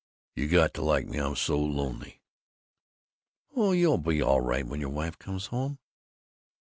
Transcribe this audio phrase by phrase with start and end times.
[0.35, 1.19] You got to like me!
[1.19, 2.23] I'm so lonely!"
[3.55, 5.77] "Oh, you'll be all right when your wife comes home."